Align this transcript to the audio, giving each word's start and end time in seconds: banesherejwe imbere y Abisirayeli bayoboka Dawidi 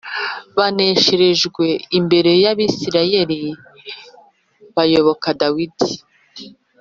banesherejwe 0.57 1.65
imbere 1.97 2.31
y 2.43 2.45
Abisirayeli 2.51 3.39
bayoboka 4.75 5.27
Dawidi 5.41 5.91